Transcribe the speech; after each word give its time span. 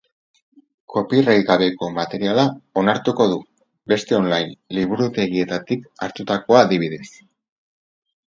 Copyright 0.93 1.43
gabeko 1.49 1.89
materiala 1.97 2.45
onartuko 2.83 3.27
du, 3.33 3.37
beste 3.93 4.17
online 4.21 4.57
liburutegietatik 4.79 5.87
hartutakoa 6.09 6.65
adibidez. 6.67 7.05